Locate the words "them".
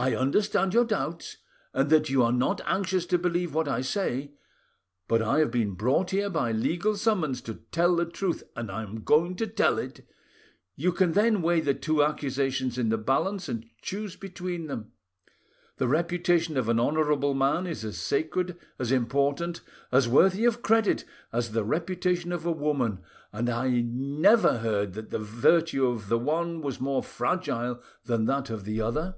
14.68-14.92